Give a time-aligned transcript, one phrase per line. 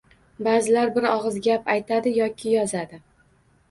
[0.47, 3.05] Ba’zilar bir og‘iz gap aytadi yoki yozadi.